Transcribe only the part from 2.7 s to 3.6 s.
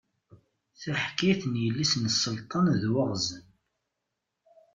d waɣzen.